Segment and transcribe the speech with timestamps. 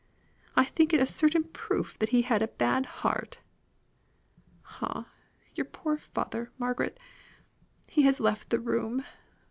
[0.55, 3.41] I think it a certain proof he had a bad heart.
[4.65, 5.09] Ah!
[5.53, 6.99] Your poor father, Margaret.
[7.87, 9.05] He has left the room.